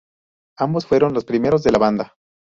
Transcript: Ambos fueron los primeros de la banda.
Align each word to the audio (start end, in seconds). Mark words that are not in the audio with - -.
Ambos 0.57 0.87
fueron 0.87 1.13
los 1.13 1.25
primeros 1.25 1.61
de 1.61 1.71
la 1.73 1.77
banda. 1.77 2.15